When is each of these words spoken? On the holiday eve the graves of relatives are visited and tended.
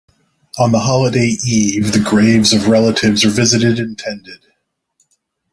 On 0.57 0.71
the 0.71 0.79
holiday 0.79 1.37
eve 1.45 1.91
the 1.91 1.99
graves 1.99 2.53
of 2.53 2.67
relatives 2.67 3.23
are 3.23 3.29
visited 3.29 3.77
and 3.77 3.95
tended. 3.95 4.47